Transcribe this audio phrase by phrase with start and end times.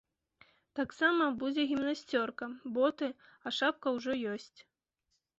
[0.77, 3.09] Таксама будзе гімнасцёрка, боты,
[3.45, 4.59] а шапка ўжо ёсць.